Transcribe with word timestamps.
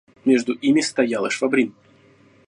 Между 0.25 0.53
ими 0.53 0.81
стоял 0.81 1.27
и 1.27 1.29
Швабрин. 1.29 1.75